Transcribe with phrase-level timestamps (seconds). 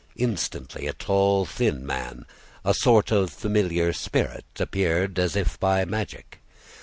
[0.15, 2.25] Instantly a tall, thin man,
[2.65, 6.39] a sort of familiar spirit, appeared as if by magic.